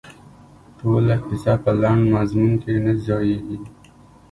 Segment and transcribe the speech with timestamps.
[0.77, 3.57] ټوله کیسه په لنډ مضمون کې نه ځاییږي.